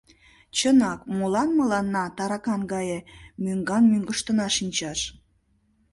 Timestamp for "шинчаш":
4.57-4.99